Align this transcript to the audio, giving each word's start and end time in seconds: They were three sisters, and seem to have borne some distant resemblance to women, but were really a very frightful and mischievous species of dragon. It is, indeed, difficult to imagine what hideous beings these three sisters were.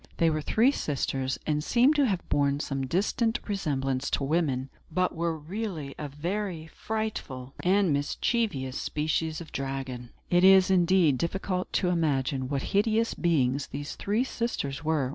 They 0.17 0.31
were 0.31 0.41
three 0.41 0.71
sisters, 0.71 1.37
and 1.45 1.63
seem 1.63 1.93
to 1.93 2.07
have 2.07 2.27
borne 2.27 2.59
some 2.59 2.87
distant 2.87 3.39
resemblance 3.47 4.09
to 4.09 4.23
women, 4.23 4.71
but 4.91 5.13
were 5.15 5.37
really 5.37 5.93
a 5.99 6.07
very 6.09 6.65
frightful 6.65 7.53
and 7.59 7.93
mischievous 7.93 8.79
species 8.81 9.41
of 9.41 9.51
dragon. 9.51 10.09
It 10.31 10.43
is, 10.43 10.71
indeed, 10.71 11.19
difficult 11.19 11.71
to 11.73 11.89
imagine 11.89 12.49
what 12.49 12.63
hideous 12.73 13.13
beings 13.13 13.67
these 13.67 13.93
three 13.95 14.23
sisters 14.23 14.83
were. 14.83 15.09